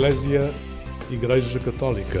[0.00, 0.50] Eclésia
[1.10, 2.20] Igreja Católica.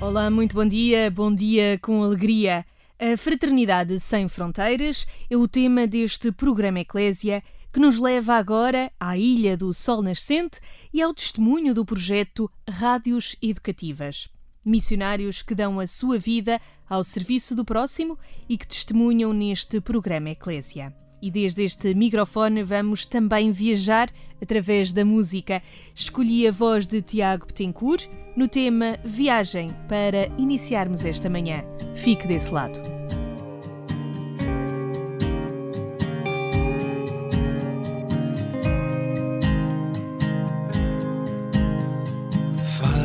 [0.00, 2.64] Olá, muito bom dia, bom dia com alegria.
[2.98, 9.18] A Fraternidade Sem Fronteiras é o tema deste programa Eclésia que nos leva agora à
[9.18, 10.60] Ilha do Sol Nascente
[10.94, 14.30] e ao testemunho do projeto Rádios Educativas.
[14.64, 20.30] Missionários que dão a sua vida ao serviço do próximo e que testemunham neste programa
[20.30, 20.94] Eclésia.
[21.22, 24.10] E desde este microfone vamos também viajar
[24.40, 25.62] através da música.
[25.94, 31.62] Escolhi a voz de Tiago Betancourt no tema Viagem para iniciarmos esta manhã.
[31.94, 32.80] Fique desse lado.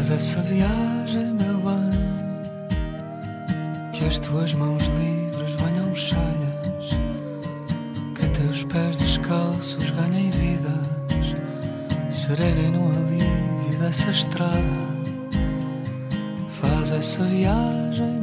[0.06, 1.35] Faz essa viagem,
[4.06, 6.92] que as tuas mãos livres venham cheias,
[8.14, 11.36] que teus pés descalços ganhem vidas,
[12.12, 14.86] serenem no alívio dessa estrada.
[16.48, 18.20] Faz essa viagem,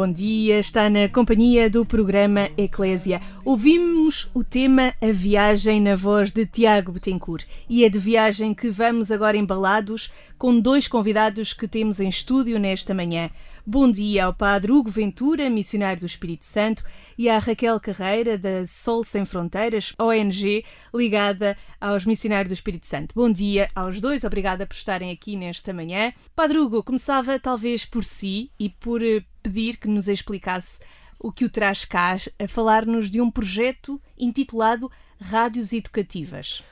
[0.00, 3.20] Bom dia, está na companhia do programa Eclésia.
[3.44, 8.70] Ouvimos o tema A Viagem na voz de Tiago Betancourt e é de viagem que
[8.70, 13.28] vamos agora embalados com dois convidados que temos em estúdio nesta manhã.
[13.72, 16.82] Bom dia ao Padre Hugo Ventura, missionário do Espírito Santo,
[17.16, 23.14] e à Raquel Carreira, da Sol Sem Fronteiras, ONG, ligada aos missionários do Espírito Santo.
[23.14, 26.12] Bom dia aos dois, obrigada por estarem aqui nesta manhã.
[26.34, 30.80] Padre Hugo, começava talvez por si e por eh, pedir que nos explicasse
[31.16, 34.90] o que o traz cá a falar-nos de um projeto intitulado
[35.20, 36.64] Rádios Educativas.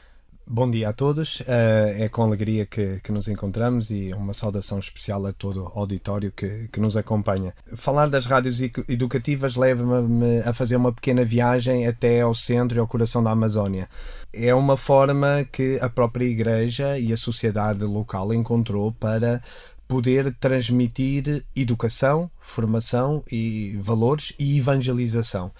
[0.50, 1.40] Bom dia a todos.
[1.40, 1.44] Uh,
[1.98, 6.32] é com alegria que, que, nos encontramos e uma saudação especial a todo o auditório
[6.32, 7.52] que, que nos acompanha.
[7.74, 8.58] Falar das rádios
[8.88, 13.90] educativas leva-me a fazer uma pequena viagem até ao centro e ao coração da Amazónia.
[14.32, 19.42] É uma forma que a própria Igreja e a sociedade local encontrou para
[19.86, 25.50] poder transmitir educação, formação e valores e evangelização.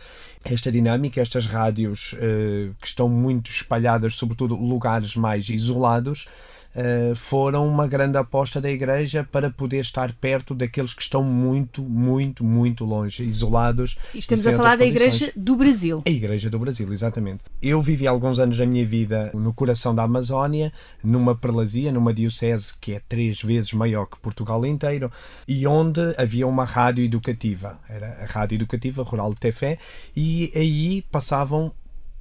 [0.44, 6.26] Esta dinâmica, estas rádios uh, que estão muito espalhadas, sobretudo lugares mais isolados,
[6.74, 11.82] uh, foram uma grande aposta da Igreja para poder estar perto daqueles que estão muito,
[11.82, 13.96] muito, muito longe, isolados.
[14.14, 16.02] E estamos a falar da Igreja do Brasil.
[16.06, 17.40] A Igreja do Brasil, exatamente.
[17.60, 20.72] Eu vivi alguns anos da minha vida no coração da Amazónia,
[21.02, 25.10] numa prelazia, numa diocese que é três vezes maior que Portugal inteiro,
[25.46, 27.78] e onde havia uma rádio educativa.
[27.88, 29.78] Era a Rádio Educativa Rural de Tefé,
[30.16, 31.72] e aí passavam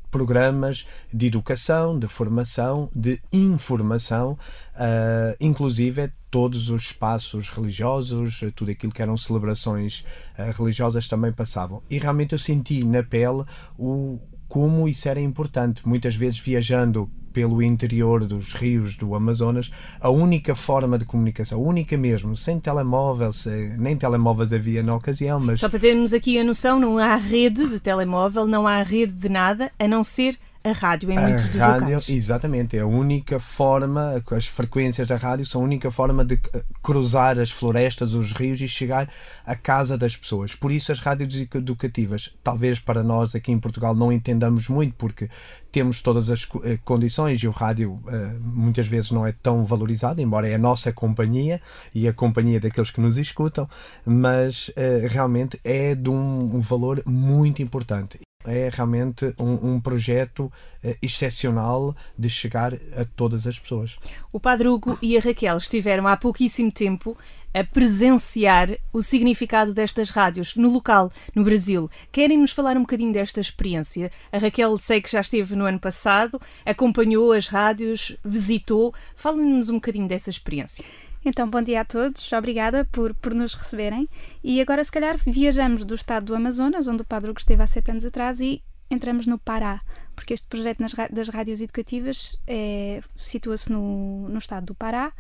[0.10, 4.38] programas de educação, de formação, de informação,
[4.76, 10.04] uh, inclusive todos os espaços religiosos, tudo aquilo que eram celebrações
[10.38, 11.82] uh, religiosas também passavam.
[11.90, 13.44] E realmente eu senti na pele
[13.78, 15.88] o como isso era importante.
[15.88, 19.70] Muitas vezes viajando pelo interior dos rios do Amazonas,
[20.02, 23.30] a única forma de comunicação, única mesmo, sem telemóvel,
[23.78, 25.60] nem telemóveis havia na ocasião, mas...
[25.60, 29.30] Só para termos aqui a noção, não há rede de telemóvel, não há rede de
[29.30, 30.36] nada, a não ser
[30.70, 32.10] a rádio em muitos dos rádio, locais.
[32.10, 36.64] Exatamente, é a única forma, as frequências da rádio são a única forma de eh,
[36.82, 39.10] cruzar as florestas, os rios e chegar
[39.46, 40.56] à casa das pessoas.
[40.56, 45.30] Por isso as rádios educativas, talvez para nós aqui em Portugal não entendamos muito, porque
[45.72, 50.22] temos todas as eh, condições e o rádio eh, muitas vezes não é tão valorizado,
[50.22, 51.62] embora é a nossa companhia
[51.94, 53.68] e a companhia daqueles que nos escutam,
[54.06, 54.72] mas
[55.10, 60.46] realmente é de um valor muito importante é realmente um, um projeto
[60.84, 63.98] uh, excepcional de chegar a todas as pessoas.
[64.32, 67.18] O Padre Hugo e a Raquel estiveram há pouquíssimo tempo
[67.54, 71.90] a presenciar o significado destas rádios no local, no Brasil.
[72.12, 74.12] Querem nos falar um bocadinho desta experiência?
[74.32, 78.94] A Raquel sei que já esteve no ano passado, acompanhou as rádios, visitou.
[79.16, 80.86] Fale-nos um bocadinho dessa experiência.
[81.30, 84.08] Então, bom dia a todos, obrigada por, por nos receberem.
[84.42, 87.92] E agora, se calhar, viajamos do estado do Amazonas, onde o Padre esteve há sete
[87.92, 89.82] anos atrás, e entramos no Pará,
[90.16, 90.82] porque este projeto
[91.12, 95.12] das rádios educativas é, situa-se no, no estado do Pará,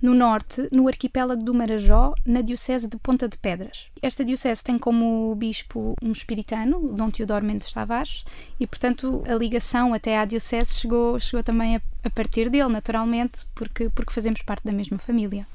[0.00, 3.88] no norte, no arquipélago do Marajó, na diocese de Ponta de Pedras.
[4.02, 8.24] Esta diocese tem como bispo um espiritano, Dom Teodoro Mendes Tavares,
[8.60, 13.46] e portanto a ligação até à diocese chegou, chegou também a, a partir dele, naturalmente,
[13.54, 15.46] porque, porque fazemos parte da mesma família.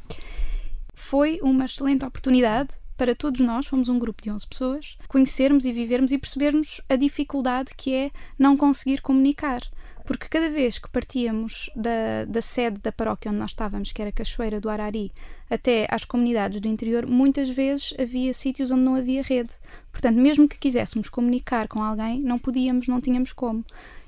[0.94, 5.72] Foi uma excelente oportunidade para todos nós, fomos um grupo de 11 pessoas, conhecermos e
[5.72, 9.62] vivermos e percebermos a dificuldade que é não conseguir comunicar
[10.06, 14.12] porque cada vez que partíamos da, da sede da paróquia onde nós estávamos, que era
[14.12, 15.12] Cachoeira do Arari,
[15.50, 19.54] até às comunidades do interior, muitas vezes havia sítios onde não havia rede.
[19.92, 23.64] Portanto, mesmo que quiséssemos comunicar com alguém, não podíamos, não tínhamos como.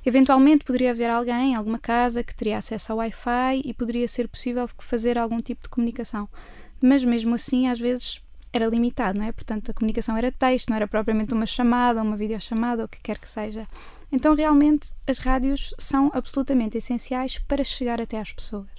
[0.06, 4.68] Eventualmente poderia haver alguém, alguma casa, que teria acesso ao Wi-Fi e poderia ser possível
[4.80, 6.28] fazer algum tipo de comunicação.
[6.82, 9.32] Mas mesmo assim, às vezes era limitado, não é?
[9.32, 13.00] Portanto, a comunicação era texto, não era propriamente uma chamada, uma videochamada, ou o que
[13.02, 13.68] quer que seja.
[14.14, 18.70] Então, realmente, as rádios são absolutamente essenciais para chegar até às pessoas.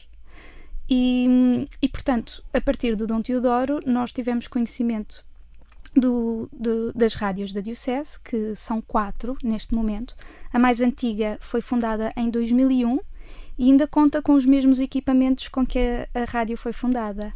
[0.89, 5.27] E, e portanto, a partir do Dom Teodoro, nós tivemos conhecimento
[5.93, 10.15] do, do, das rádios da Diocese, que são quatro neste momento.
[10.53, 13.01] A mais antiga foi fundada em 2001
[13.59, 17.35] e ainda conta com os mesmos equipamentos com que a, a rádio foi fundada.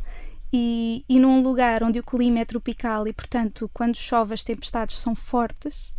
[0.53, 4.99] E, e num lugar onde o clima é tropical e, portanto, quando chove as tempestades
[4.99, 5.91] são fortes,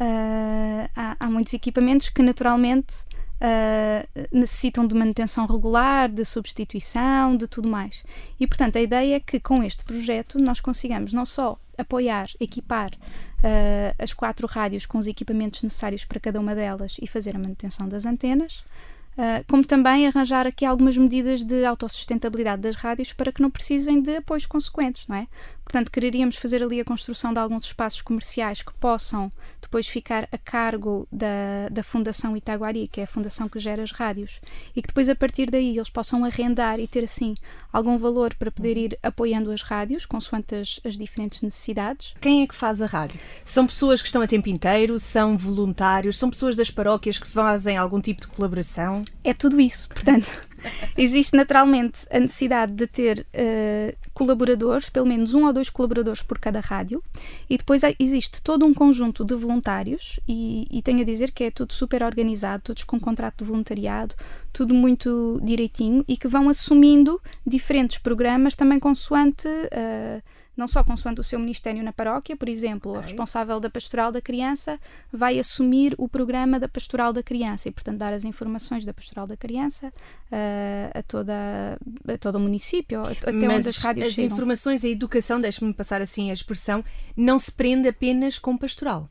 [0.00, 2.94] uh, há, há, muitos equipamentos que naturalmente
[3.40, 8.04] uh, necessitam de manutenção regular, de substituição, de tudo mais.
[8.38, 12.90] E portanto a ideia é que com este projeto nós consigamos não só apoiar, equipar
[12.90, 17.38] uh, as quatro rádios com os equipamentos necessários para cada uma delas e fazer a
[17.38, 18.64] manutenção das antenas,
[19.18, 24.00] Uh, como também arranjar aqui algumas medidas de autossustentabilidade das rádios para que não precisem
[24.00, 25.26] de apoios consequentes, não é?
[25.68, 30.38] Portanto, quereríamos fazer ali a construção de alguns espaços comerciais que possam depois ficar a
[30.38, 34.40] cargo da, da Fundação Itaguari, que é a fundação que gera as rádios,
[34.74, 37.34] e que depois a partir daí eles possam arrendar e ter assim
[37.70, 42.14] algum valor para poder ir apoiando as rádios, consoante as, as diferentes necessidades.
[42.18, 43.20] Quem é que faz a rádio?
[43.44, 44.98] São pessoas que estão a tempo inteiro?
[44.98, 46.16] São voluntários?
[46.16, 49.02] São pessoas das paróquias que fazem algum tipo de colaboração?
[49.22, 49.86] É tudo isso.
[49.90, 50.47] Portanto,
[50.96, 56.38] Existe naturalmente a necessidade de ter uh, colaboradores, pelo menos um ou dois colaboradores por
[56.38, 57.02] cada rádio,
[57.48, 61.50] e depois existe todo um conjunto de voluntários, e, e tenho a dizer que é
[61.50, 64.14] tudo super organizado, todos com contrato de voluntariado,
[64.52, 69.48] tudo muito direitinho, e que vão assumindo diferentes programas também consoante.
[69.48, 70.22] Uh,
[70.58, 73.00] não só consoante o seu ministério na paróquia, por exemplo, okay.
[73.00, 74.78] o responsável da pastoral da criança
[75.12, 79.26] vai assumir o programa da pastoral da criança e, portanto, dar as informações da pastoral
[79.26, 84.14] da criança uh, a, toda, a todo o município, até Mas onde as rádios as
[84.14, 84.34] chegam.
[84.34, 86.84] informações, a educação, deixe-me passar assim a expressão,
[87.16, 89.08] não se prende apenas com pastoral.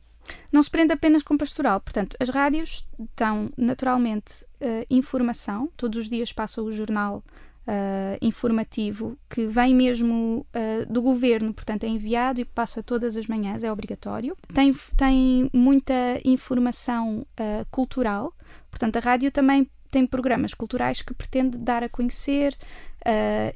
[0.52, 1.80] Não se prende apenas com pastoral.
[1.80, 2.86] Portanto, as rádios
[3.16, 5.70] dão naturalmente uh, informação.
[5.74, 7.24] Todos os dias passa o jornal
[7.68, 13.26] Uh, informativo que vem mesmo uh, do governo, portanto é enviado e passa todas as
[13.26, 14.34] manhãs, é obrigatório.
[14.54, 15.92] Tem, tem muita
[16.24, 18.32] informação uh, cultural,
[18.70, 22.56] portanto a rádio também tem programas culturais que pretende dar a conhecer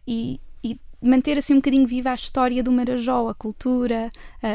[0.07, 0.39] e,
[1.03, 4.09] manter assim um bocadinho viva a história do Marajó, a cultura,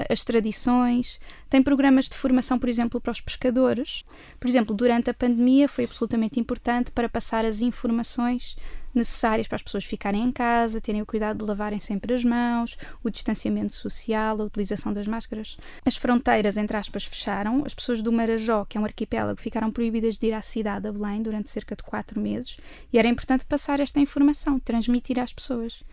[0.09, 1.19] as tradições.
[1.49, 4.03] Tem programas de formação, por exemplo, para os pescadores.
[4.39, 8.55] Por exemplo, durante a pandemia foi absolutamente importante para passar as informações
[8.95, 12.75] necessárias para as pessoas ficarem em casa, terem o cuidado de lavarem sempre as mãos,
[13.03, 15.55] o distanciamento social, a utilização das máscaras.
[15.85, 17.63] As fronteiras, entre aspas, fecharam.
[17.63, 20.97] As pessoas do Marajó, que é um arquipélago, ficaram proibidas de ir à cidade de
[20.97, 22.57] Belém durante cerca de quatro meses
[22.91, 25.83] e era importante passar esta informação, transmitir às pessoas.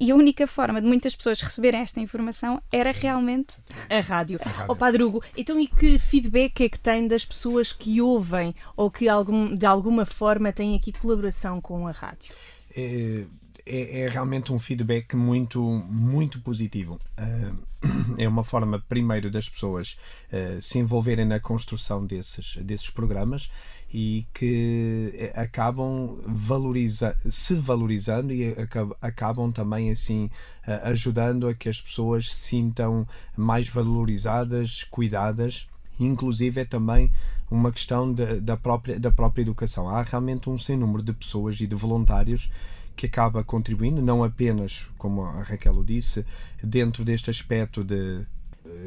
[0.00, 3.54] E a única forma de muitas pessoas receberem esta informação era realmente
[3.88, 4.40] a rádio.
[4.66, 8.54] Ó oh, Padre Hugo, então e que feedback é que tem das pessoas que ouvem
[8.74, 12.32] ou que algum, de alguma forma têm aqui colaboração com a rádio?
[12.74, 13.26] É,
[13.66, 16.98] é, é realmente um feedback muito, muito positivo.
[17.18, 19.98] Uh, é uma forma, primeiro, das pessoas
[20.32, 23.50] uh, se envolverem na construção desses, desses programas
[23.92, 28.54] e que eh, acabam valoriza se valorizando e
[29.00, 30.30] acabam também assim
[30.66, 33.06] eh, ajudando a que as pessoas se sintam
[33.36, 35.66] mais valorizadas, cuidadas.
[35.98, 37.10] Inclusive é também
[37.50, 39.88] uma questão de, da, própria, da própria educação.
[39.88, 42.48] Há realmente um sem número de pessoas e de voluntários
[42.96, 46.24] que acaba contribuindo, não apenas, como a Raquel disse,
[46.62, 48.24] dentro deste aspecto de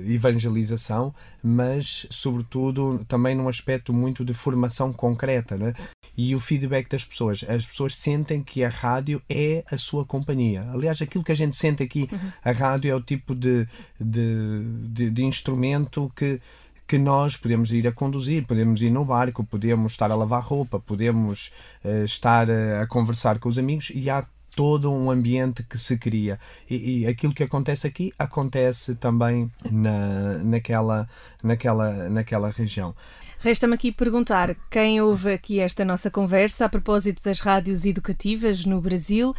[0.08, 5.74] evangelização, mas sobretudo também num aspecto muito de formação concreta, né?
[6.16, 10.64] E o feedback das pessoas, as pessoas sentem que a rádio é a sua companhia.
[10.72, 12.32] Aliás, aquilo que a gente sente aqui, uhum.
[12.44, 13.68] a rádio é o tipo de,
[14.00, 16.40] de, de, de instrumento que
[16.86, 20.80] que nós podemos ir a conduzir, podemos ir no barco, podemos estar a lavar roupa,
[20.80, 21.52] podemos
[21.84, 25.98] uh, estar uh, a conversar com os amigos e há todo um ambiente que se
[25.98, 26.40] cria.
[26.70, 31.08] E, e, aquilo que acontece aqui acontece também na, naquela,
[31.42, 32.96] naquela, naquela região.
[33.40, 38.80] Resta-me aqui perguntar quem ouve aqui esta nossa conversa a propósito das rádios educativas no
[38.80, 39.36] Brasil,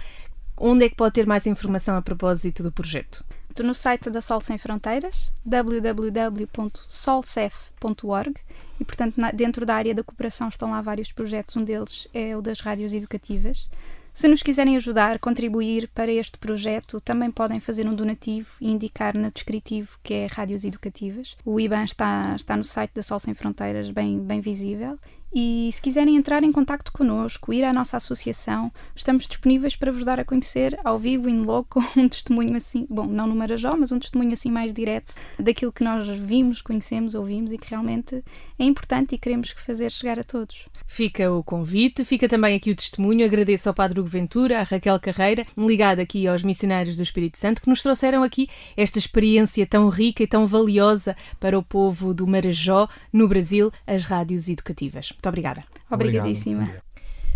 [0.56, 3.24] onde é que pode ter mais informação a propósito do projeto?
[3.62, 8.34] no site da Sol Sem Fronteiras, www.solcef.org,
[8.80, 12.42] e portanto dentro da área da cooperação estão lá vários projetos, um deles é o
[12.42, 13.70] das rádios educativas.
[14.14, 19.18] Se nos quiserem ajudar, contribuir para este projeto, também podem fazer um donativo e indicar
[19.18, 21.36] no descritivo que é Rádios Educativas.
[21.44, 24.96] O IBAN está, está no site da Sol Sem Fronteiras, bem, bem visível.
[25.34, 30.04] E se quiserem entrar em contato connosco, ir à nossa associação, estamos disponíveis para vos
[30.04, 33.90] dar a conhecer ao vivo, em loco, um testemunho assim, bom, não no Marajó, mas
[33.90, 38.22] um testemunho assim mais direto daquilo que nós vimos, conhecemos, ouvimos e que realmente
[38.56, 40.66] é importante e queremos fazer chegar a todos.
[40.86, 43.24] Fica o convite, fica também aqui o testemunho.
[43.24, 47.62] Agradeço ao Padre Hugo Ventura, à Raquel Carreira, ligado aqui aos missionários do Espírito Santo,
[47.62, 52.26] que nos trouxeram aqui esta experiência tão rica e tão valiosa para o povo do
[52.26, 55.10] Marajó, no Brasil, as rádios educativas.
[55.10, 55.64] Muito obrigada.
[55.90, 56.62] Obrigadíssima.
[56.62, 56.84] Obrigado.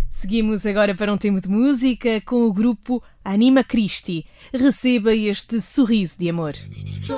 [0.09, 4.25] Seguimos agora para um tema de música com o grupo Anima Christi.
[4.51, 6.55] Receba este sorriso de amor.
[6.91, 7.17] Sou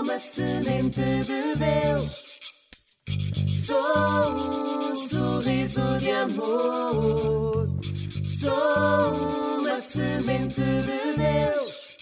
[0.00, 2.40] uma semente de Deus.
[3.66, 4.31] Sou
[6.32, 7.68] amor.
[8.40, 11.96] Sou uma semente de Deus.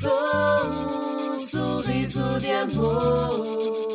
[0.00, 3.89] Sou um sorriso de amor.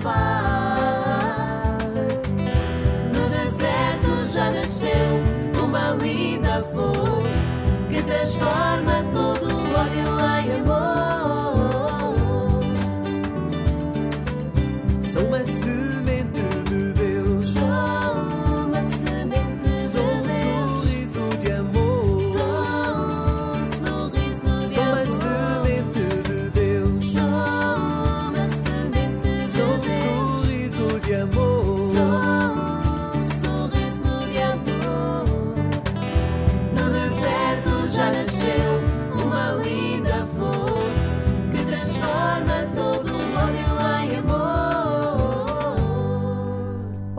[0.00, 0.39] Vai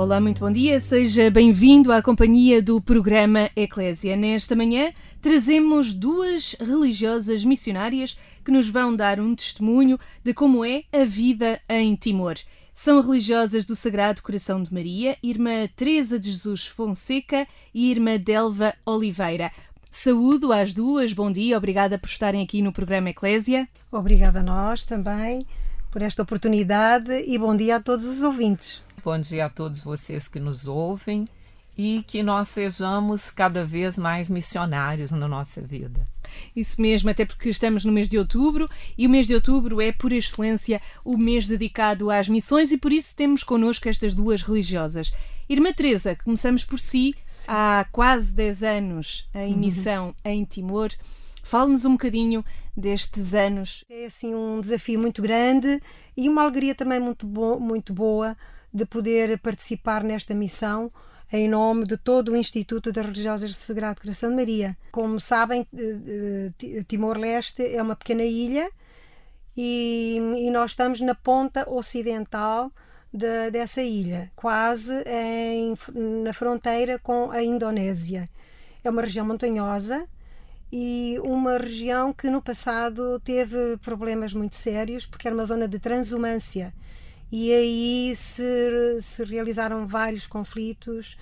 [0.02, 4.16] Olá, muito bom dia, seja bem-vindo à companhia do programa Eclésia.
[4.16, 4.92] Nesta manhã
[5.22, 11.62] trazemos duas religiosas missionárias que nos vão dar um testemunho de como é a vida
[11.70, 12.34] em Timor.
[12.74, 18.74] São religiosas do Sagrado Coração de Maria, Irmã Teresa de Jesus Fonseca e Irmã Delva
[18.84, 19.52] Oliveira.
[19.88, 23.70] Saúdo às duas, bom dia, obrigada por estarem aqui no programa Eclésia.
[23.92, 25.46] Obrigada a nós também
[25.92, 28.82] por esta oportunidade e bom dia a todos os ouvintes.
[29.04, 31.28] Bom dia a todos vocês que nos ouvem
[31.76, 36.08] e que nós sejamos cada vez mais missionários na nossa vida.
[36.56, 39.92] Isso mesmo, até porque estamos no mês de outubro e o mês de outubro é,
[39.92, 45.12] por excelência, o mês dedicado às missões e por isso temos connosco estas duas religiosas.
[45.50, 47.16] Irmã Teresa, começamos por si,
[47.48, 50.92] há quase 10 anos em missão em Timor.
[51.42, 52.46] Fale-nos um bocadinho
[52.78, 53.84] destes anos.
[53.90, 55.82] É assim um desafio muito grande
[56.16, 58.38] e uma alegria também muito, bo muito boa
[58.74, 60.92] de poder participar nesta missão
[61.34, 64.78] em nome de todo o Instituto das Religiosas do Sagrado Coração de Maria.
[64.92, 68.70] Como sabem, eh, eh, Timor-Leste é uma pequena ilha
[69.56, 72.72] e, e nós estamos na ponta ocidental
[73.14, 75.76] de- dessa ilha, quase em-
[76.24, 78.30] na fronteira com a Indonésia.
[78.84, 80.08] É uma região montanhosa
[80.72, 85.80] e uma região que no passado teve problemas muito sérios porque era uma zona de
[85.80, 86.74] transumância
[87.32, 88.44] e aí se,
[89.00, 91.18] se realizaram vários conflitos,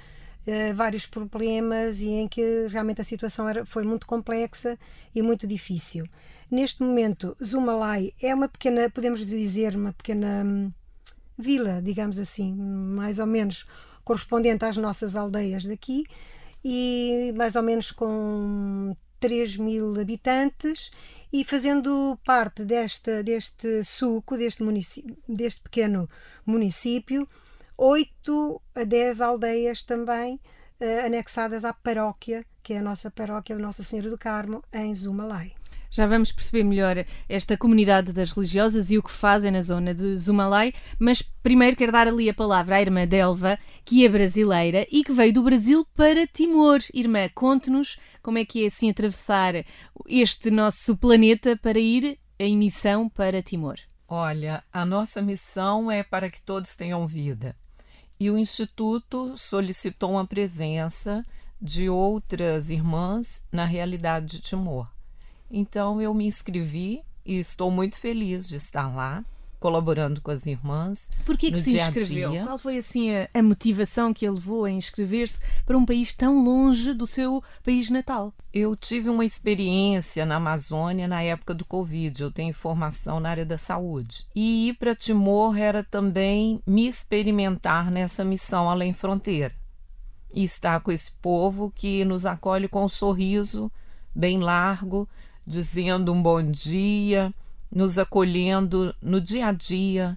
[0.48, 4.78] eh, vários problemas e em que realmente a situação era, foi muito complexa
[5.14, 6.06] e muito difícil.
[6.50, 10.72] Neste momento, Zumalai é uma pequena, podemos dizer, uma pequena hum,
[11.38, 13.68] vila, digamos assim, mais ou menos
[14.04, 16.06] correspondente às nossas aldeias daqui
[16.66, 20.90] e mais ou menos com 3 mil habitantes
[21.32, 26.10] e fazendo parte desta, deste suco, deste, município, deste pequeno
[26.46, 27.28] município,
[27.78, 30.40] 8 a 10 aldeias também
[30.80, 34.94] eh, anexadas à paróquia, que é a nossa paróquia de Nossa Senhora do Carmo, em
[34.94, 35.59] Zumalai.
[35.90, 40.16] Já vamos perceber melhor esta comunidade das religiosas e o que fazem na zona de
[40.18, 45.04] Zumalai, mas primeiro quero dar ali a palavra à irmã Delva, que é brasileira e
[45.04, 46.80] que veio do Brasil para Timor.
[46.94, 49.66] Irmã, conte-nos como é que é assim atravessar
[50.08, 53.78] este nosso planeta para ir em missão para Timor.
[54.08, 57.56] Olha, a nossa missão é para que todos tenham vida.
[58.20, 61.26] E o Instituto solicitou uma presença
[61.62, 64.88] de outras irmãs na realidade de Timor.
[65.52, 69.24] Então eu me inscrevi e estou muito feliz de estar lá,
[69.60, 71.10] colaborando com as irmãs.
[71.26, 72.32] Por que, que se inscreveu?
[72.46, 76.44] Qual foi assim a, a motivação que a levou a inscrever-se para um país tão
[76.44, 78.34] longe do seu país natal?
[78.54, 82.22] Eu tive uma experiência na Amazônia na época do Covid.
[82.22, 84.26] Eu tenho formação na área da saúde.
[84.34, 89.54] E ir para Timor era também me experimentar nessa missão além fronteira.
[90.34, 93.72] E estar com esse povo que nos acolhe com um sorriso
[94.16, 95.08] bem largo,
[95.50, 97.34] dizendo um bom dia,
[97.74, 100.16] nos acolhendo no dia a dia.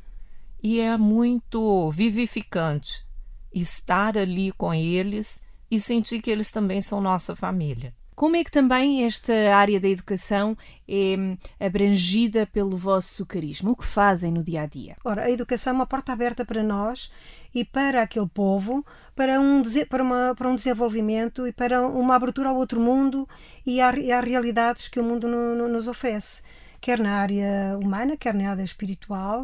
[0.62, 3.02] E é muito vivificante
[3.50, 5.40] estar ali com eles
[5.70, 7.94] e sentir que eles também são nossa família.
[8.22, 10.56] Como é que também esta área da educação
[10.86, 13.72] é hum, abrangida pelo vosso carisma?
[13.72, 14.94] O que fazem no dia a dia?
[15.04, 17.10] Ora, a educação é uma porta aberta para nós
[17.52, 22.50] e para aquele povo, para um, para uma, para um desenvolvimento e para uma abertura
[22.50, 23.28] ao outro mundo
[23.66, 26.42] e, e às realidades que o mundo no- no- nos oferece,
[26.80, 29.42] quer na área humana, quer na área espiritual.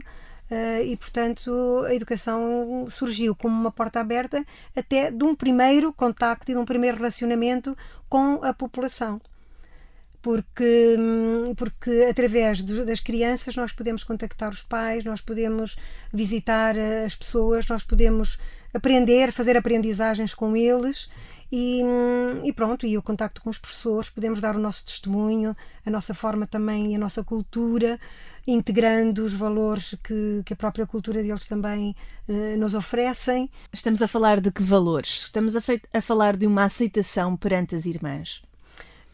[0.51, 4.45] Eh, e, portanto, a educação surgiu como uma porta aberta
[4.77, 7.77] até de um primeiro contacto e de um primeiro relacionamento
[8.09, 9.21] com a população.
[10.21, 15.77] Porque, hum, porque através do- das crianças nós podemos contactar os pais, nós podemos
[16.13, 18.37] visitar eh, as pessoas, nós podemos
[18.75, 21.09] aprender, fazer aprendizagens com eles
[21.53, 25.57] e, hum, e pronto, e o contacto com os professores, podemos dar o nosso testemunho,
[25.87, 27.99] a nossa forma também a nossa cultura,
[28.47, 31.95] integrando os valores que, que a própria cultura deles também
[32.29, 33.51] eh, nos oferecem.
[33.73, 35.25] Estamos a falar de que valores?
[35.25, 35.61] Estamos a,
[35.93, 38.43] a falar de uma aceitação perante as irmãs.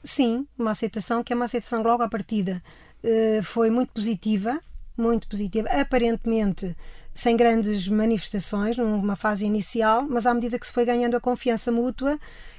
[0.03, 2.63] Sim, uma aceitação que é uma aceitação logo à partida.
[3.03, 4.61] Eh, foi muito positiva,
[4.97, 6.77] muito positiva, aparentemente
[7.15, 11.71] sem grandes manifestações numa fase inicial, mas à medida que se foi ganhando a confiança
[11.71, 12.19] mútua,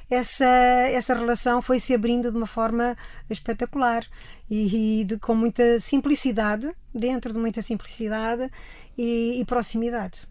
[0.10, 2.96] essa, essa relação foi se abrindo de uma forma
[3.30, 4.06] espetacular
[4.50, 8.50] e, e de- com muita simplicidade, dentro de muita simplicidade
[8.98, 10.22] e, e proximidade.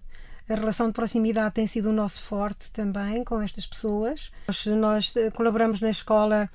[0.48, 4.30] A relação de proximidade tem sido o nosso forte também com estas pessoas.
[4.46, 6.48] Nós, nós, eh, colaboramos na escola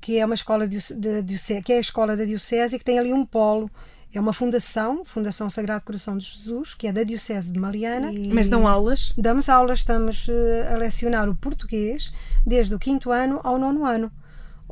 [0.00, 2.84] que é uma escola de, de, de, que é a escola da Diocese e que
[2.84, 3.70] tem ali um polo.
[4.14, 8.12] É uma fundação, Fundação Sagrado Coração de Jesus, que é da Diocese de Mariana.
[8.12, 9.12] E Mas dão aulas?
[9.18, 12.12] Damos aulas, estamos eh, a lecionar o português
[12.46, 14.12] desde o quinto ano ao nono ano.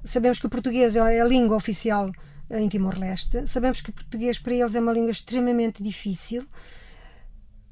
[0.04, 2.12] Sabemos que o português é a língua oficial
[2.52, 3.44] em Timor-Leste.
[3.48, 6.46] Sabemos que o português para eles é uma língua extremamente difícil.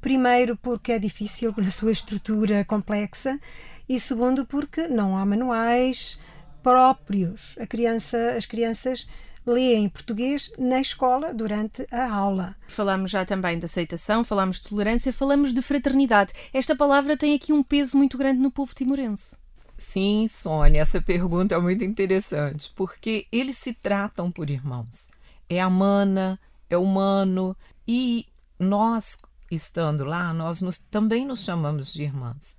[0.01, 3.39] Primeiro, porque é difícil na sua estrutura complexa,
[3.87, 6.19] e segundo, porque não há manuais
[6.61, 7.55] próprios.
[7.57, 9.07] A criança, as crianças
[9.45, 12.55] leem português na escola durante a aula.
[12.67, 16.33] Falamos já também de aceitação, falamos de tolerância, falamos de fraternidade.
[16.53, 19.35] Esta palavra tem aqui um peso muito grande no povo timorense.
[19.77, 25.07] Sim, Sônia, essa pergunta é muito interessante, porque eles se tratam por irmãos.
[25.49, 28.27] É a mana, é humano, e
[28.59, 32.55] nós, estando lá, nós nos, também nos chamamos de irmãs.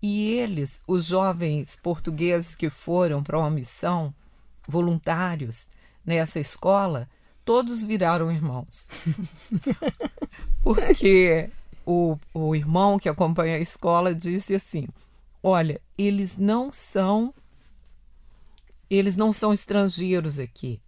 [0.00, 4.14] E eles, os jovens portugueses que foram para uma missão,
[4.66, 5.68] voluntários
[6.10, 7.08] nessa escola,
[7.44, 8.88] todos viraram irmãos.
[10.62, 11.48] Porque
[11.86, 14.88] o, o irmão que acompanha a escola disse assim:
[15.42, 17.32] Olha, eles não são
[18.90, 20.80] eles não são estrangeiros aqui.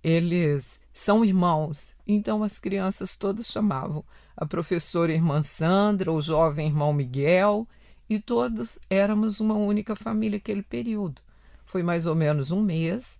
[0.00, 1.92] Eles são irmãos.
[2.06, 4.04] Então as crianças todas chamavam
[4.36, 7.66] a professora irmã Sandra, o jovem irmão Miguel,
[8.08, 11.20] e todos éramos uma única família aquele período.
[11.64, 13.18] Foi mais ou menos um mês.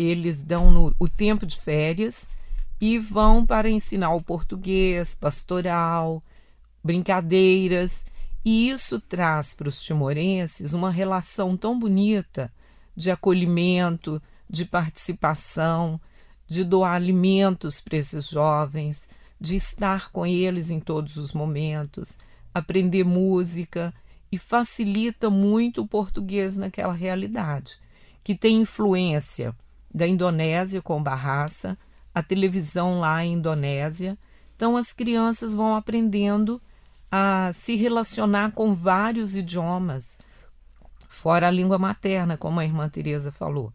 [0.00, 2.26] Eles dão no, o tempo de férias
[2.80, 6.22] e vão para ensinar o português, pastoral,
[6.82, 8.06] brincadeiras.
[8.42, 12.50] E isso traz para os timorenses uma relação tão bonita
[12.96, 16.00] de acolhimento, de participação,
[16.48, 19.06] de doar alimentos para esses jovens,
[19.38, 22.16] de estar com eles em todos os momentos,
[22.54, 23.92] aprender música
[24.32, 27.78] e facilita muito o português naquela realidade,
[28.24, 29.54] que tem influência
[29.92, 31.76] da Indonésia com Barraça,
[32.14, 34.16] a televisão lá em Indonésia.
[34.56, 36.60] Então as crianças vão aprendendo
[37.10, 40.16] a se relacionar com vários idiomas,
[41.08, 43.72] fora a língua materna, como a irmã Teresa falou,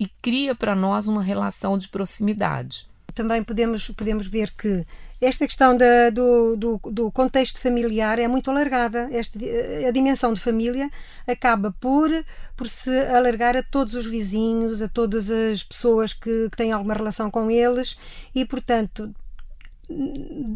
[0.00, 2.88] e cria para nós uma relação de proximidade.
[3.14, 4.86] Também podemos, podemos ver que
[5.20, 9.08] esta questão da, do, do, do, contexto familiar é muito alargada.
[9.10, 9.38] Esta,
[9.86, 10.90] a dimensão de família
[11.26, 12.08] acaba por,
[12.56, 16.94] por se alargar a todos os vizinhos, a todas as pessoas que, que têm alguma
[16.94, 17.98] relação com eles
[18.32, 19.12] e, portanto,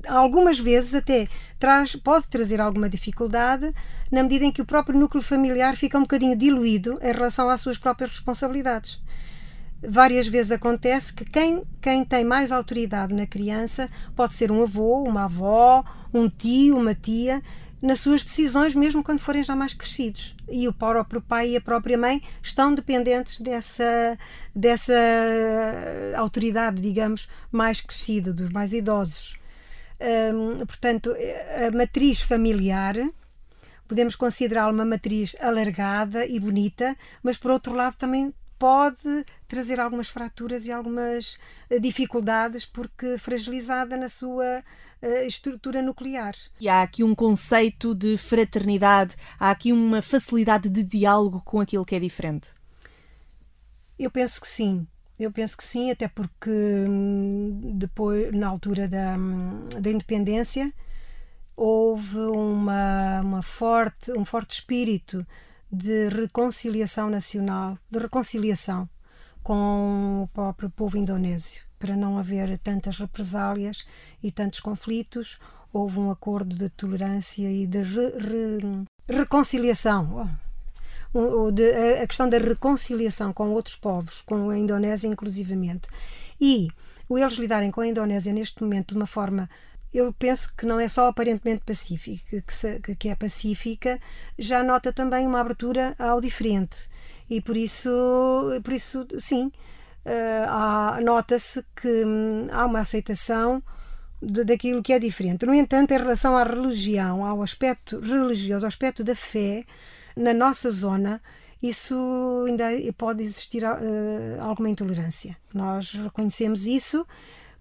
[0.06, 1.26] algumas vezes até
[1.58, 3.72] traz, pode trazer alguma dificuldade
[4.10, 7.60] na medida em que o próprio núcleo familiar fica um bocadinho diluído em relação às
[7.60, 9.00] suas próprias responsabilidades.
[9.86, 15.02] Várias vezes acontece que quem, quem tem mais autoridade na criança pode ser um avô,
[15.02, 17.42] uma avó, um tio, uma tia,
[17.80, 20.36] nas suas decisões, mesmo quando forem já mais crescidos.
[20.48, 24.16] E o próprio pai e a própria mãe estão dependentes dessa,
[24.54, 24.94] dessa
[26.16, 29.34] autoridade, digamos, mais crescida, dos mais idosos.
[30.00, 31.12] Hum, portanto,
[31.66, 32.94] a matriz familiar
[33.88, 40.06] podemos considerá-la uma matriz alargada e bonita, mas por outro lado também pode trazer algumas
[40.06, 41.36] fraturas e algumas
[41.68, 44.62] eh, dificuldades porque fragilizada na sua
[45.02, 46.36] eh, estrutura nuclear.
[46.60, 51.84] E há aqui um conceito de fraternidade, há aqui uma facilidade de diálogo com aquilo
[51.84, 52.50] que é diferente.
[53.98, 54.86] Eu penso que sim.
[55.18, 56.48] Eu penso que sim, até porque
[56.88, 60.72] hum, depois, na altura da, hum, da independência,
[61.56, 65.26] houve uma, uma forte, um forte espírito
[65.72, 68.86] de reconciliação nacional, de reconciliação
[69.42, 73.86] com o próprio povo indonésio, para não haver tantas represálias
[74.22, 75.38] e tantos conflitos.
[75.72, 80.28] Houve um acordo de tolerância e de re, re, reconciliação.
[81.14, 81.48] Oh,
[82.02, 85.88] a questão da reconciliação com outros povos, com a Indonésia inclusivamente.
[86.40, 86.68] E
[87.10, 89.48] eles lidarem com a Indonésia neste momento de uma forma
[89.92, 94.00] eu penso que não é só aparentemente pacífica, que, se, que é pacífica,
[94.38, 96.88] já nota também uma abertura ao diferente.
[97.28, 97.90] E por isso,
[98.62, 99.52] por isso sim,
[100.06, 103.62] uh, nota-se que hum, há uma aceitação
[104.20, 105.44] de, daquilo que é diferente.
[105.44, 109.64] No entanto, em relação à religião, ao aspecto religioso, ao aspecto da fé,
[110.16, 111.20] na nossa zona,
[111.62, 112.64] isso ainda
[112.96, 115.36] pode existir uh, alguma intolerância.
[115.52, 117.06] Nós reconhecemos isso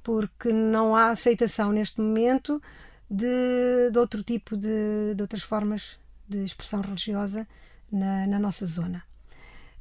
[0.04, 2.62] porque não há aceitação neste momento
[3.10, 7.48] de, de outro tipo de, de, outras formas de expressão religiosa
[7.92, 9.04] na, na nossa zona.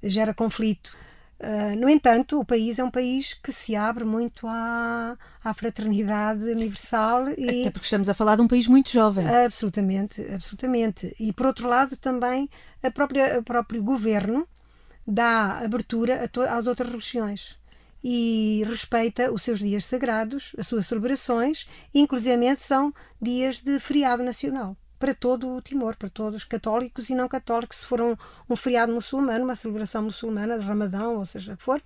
[0.03, 0.97] Gera conflito.
[1.39, 6.43] Uh, no entanto, o país é um país que se abre muito à, à fraternidade
[6.45, 9.27] universal e até porque estamos a falar de um país muito jovem.
[9.27, 11.15] Absolutamente, absolutamente.
[11.19, 12.51] E por outro lado também
[12.83, 14.47] a própria o próprio governo
[15.07, 17.60] dá abertura às outras religiões
[18.03, 24.23] e respeita os seus dias sagrados, as suas celebrações, e inclusive são dias de feriado
[24.23, 28.15] nacional para todo o Timor, para todos católicos e não católicos, se for um,
[28.49, 31.83] um feriado muçulmano, uma celebração muçulmana de Ramadão, ou seja, for,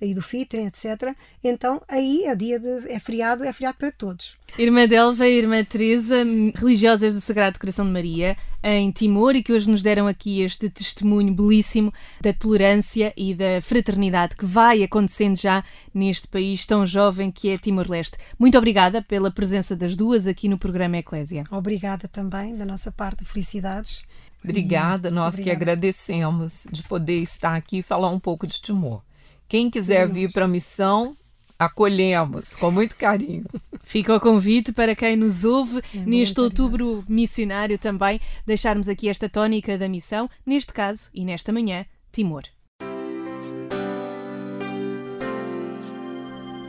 [0.00, 1.14] aí do Fitrin, etc.
[1.42, 4.36] Então aí é dia de é feriado, é feriado para todos.
[4.56, 9.52] Irmã Delva e Irmã Teresa, religiosas do Sagrado Coração de Maria, em Timor, e que
[9.52, 15.36] hoje nos deram aqui este testemunho belíssimo da tolerância e da fraternidade que vai acontecendo
[15.36, 18.16] já neste país tão jovem que é Timor-Leste.
[18.38, 21.44] Muito obrigada pela presença das duas aqui no programa Eclésia.
[21.50, 24.02] Obrigada também, da nossa parte, felicidades.
[24.42, 25.56] Obrigada, nós Obrigada.
[25.56, 29.02] que agradecemos de poder estar aqui e falar um pouco de Timor.
[29.48, 31.16] Quem quiser vir para a missão,
[31.58, 33.46] acolhemos com muito carinho.
[33.82, 39.26] Fica o convite para quem nos ouve é neste outubro missionário também, deixarmos aqui esta
[39.26, 42.42] tónica da missão, neste caso e nesta manhã, Timor.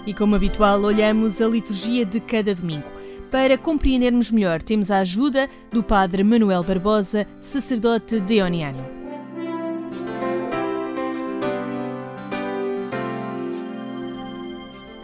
[0.08, 2.88] E como habitual, olhamos a liturgia de cada domingo.
[3.30, 8.99] Para compreendermos melhor, temos a ajuda do Padre Manuel Barbosa, sacerdote deoniano.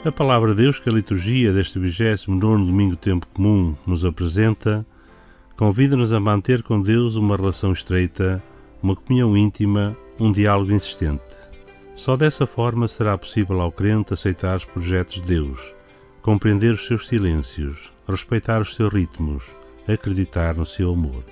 [0.06, 4.86] A palavra de Deus que a liturgia deste 29 domingo tempo comum nos apresenta
[5.58, 8.40] convida-nos a manter com Deus uma relação estreita,
[8.84, 11.24] uma comunhão íntima, um diálogo insistente.
[11.96, 15.74] Só dessa forma será possível ao crente aceitar os projetos de Deus,
[16.22, 19.46] compreender os seus silêncios, respeitar os seus ritmos,
[19.88, 21.24] acreditar no seu amor.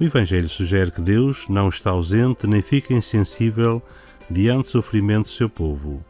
[0.00, 3.80] O Evangelho sugere que Deus não está ausente nem fica insensível
[4.28, 6.04] diante do sofrimento do seu povo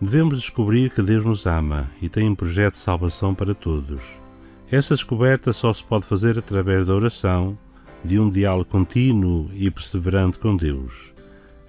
[0.00, 4.02] Devemos descobrir que Deus nos ama e tem um projeto de salvação para todos.
[4.70, 7.56] Essa descoberta só se pode fazer através da oração,
[8.04, 11.12] de um diálogo contínuo e perseverante com Deus.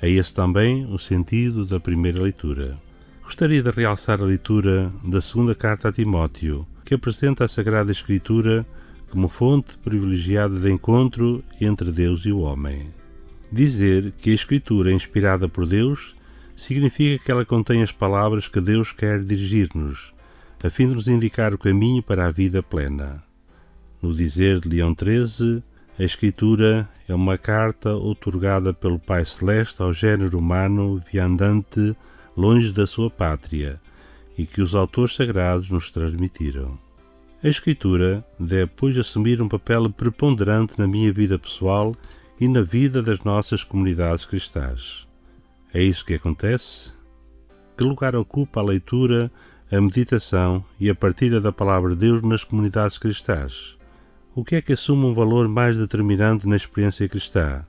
[0.01, 2.77] É esse também o sentido da primeira leitura.
[3.23, 8.65] Gostaria de realçar a leitura da segunda carta a Timóteo, que apresenta a Sagrada Escritura
[9.09, 12.87] como fonte privilegiada de encontro entre Deus e o homem.
[13.51, 16.14] Dizer que a Escritura é inspirada por Deus
[16.55, 20.13] significa que ela contém as palavras que Deus quer dirigir-nos,
[20.63, 23.23] a fim de nos indicar o caminho para a vida plena.
[24.01, 25.61] No dizer de Leão XIII,
[25.97, 31.95] a Escritura é uma carta outorgada pelo Pai Celeste ao género humano viandante
[32.35, 33.79] longe da sua pátria
[34.37, 36.77] e que os autores sagrados nos transmitiram.
[37.43, 41.95] A Escritura deve, pois, assumir um papel preponderante na minha vida pessoal
[42.39, 45.04] e na vida das nossas comunidades cristãs.
[45.75, 46.93] É isso que acontece?
[47.77, 49.29] Que lugar ocupa a leitura,
[49.69, 53.77] a meditação e a partilha da palavra de Deus nas comunidades cristãs?
[54.33, 57.65] O que é que assume um valor mais determinante na experiência cristã?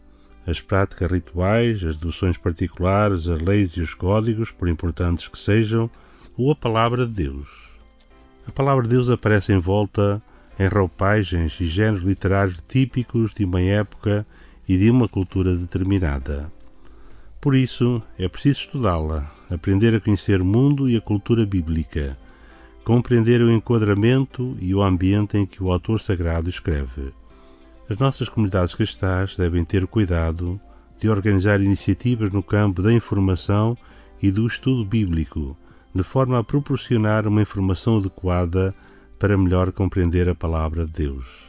[0.47, 5.91] As práticas rituais, as devoções particulares, as leis e os códigos, por importantes que sejam,
[6.39, 7.73] ou a palavra de Deus?
[8.47, 10.23] A palavra de Deus aparece em volta
[10.61, 14.25] em roupagens e géneros literários típicos de uma época
[14.69, 16.55] e de uma cultura determinada.
[17.47, 22.19] Por isso, é preciso estudá-la, aprender a conhecer o mundo e a cultura bíblica,
[22.83, 27.13] compreender o enquadramento e o ambiente em que o autor sagrado escreve.
[27.89, 30.61] As nossas comunidades cristãs devem ter cuidado
[30.99, 33.79] de organizar iniciativas no campo da informação
[34.21, 35.57] e do estudo bíblico,
[35.95, 38.75] de forma a proporcionar uma informação adequada
[39.21, 41.45] para melhor compreender a palavra de Deus.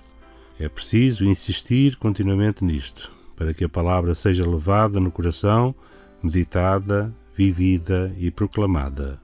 [0.60, 5.74] É preciso insistir continuamente nisto, para que a palavra seja levada no coração,
[6.22, 9.20] meditada, vivida e proclamada.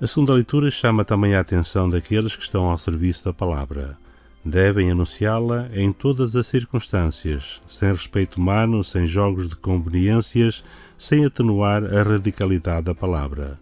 [0.00, 3.96] A segunda leitura chama também a atenção daqueles que estão ao serviço da palavra.
[4.44, 10.64] Devem anunciá-la em todas as circunstâncias, sem respeito humano, sem jogos de conveniências,
[10.98, 13.60] sem atenuar a radicalidade da palavra.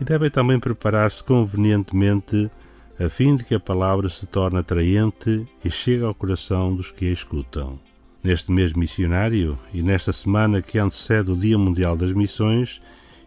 [0.00, 2.50] E devem também preparar-se convenientemente
[2.98, 7.08] a fim de que a palavra se torne atraente e chegue ao coração dos que
[7.08, 7.85] a escutam.
[8.26, 12.82] Neste mês missionário e nesta semana que antecede o Dia Mundial das Missões,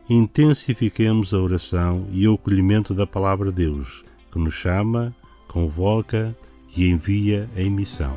[0.10, 5.16] intensifiquemos a oração e o acolhimento da Palavra de Deus, que nos chama,
[5.48, 6.36] convoca
[6.76, 8.14] e envia em missão.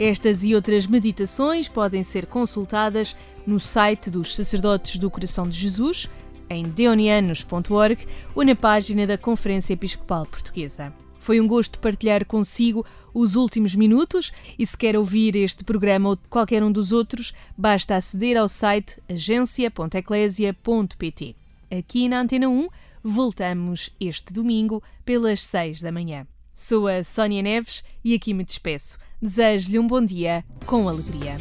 [0.00, 3.14] Estas e outras meditações podem ser consultadas
[3.46, 6.08] no site dos Sacerdotes do Coração de Jesus,
[6.48, 10.90] em deonianos.org ou na página da Conferência Episcopal Portuguesa.
[11.18, 16.18] Foi um gosto partilhar consigo os últimos minutos e se quer ouvir este programa ou
[16.30, 21.36] qualquer um dos outros, basta aceder ao site agência.eclésia.pt.
[21.78, 22.68] Aqui na Antena 1,
[23.04, 26.26] voltamos este domingo pelas 6 da manhã.
[26.62, 28.98] Sou a Sónia Neves e aqui me despeço.
[29.20, 31.38] Desejo-lhe um bom dia com alegria.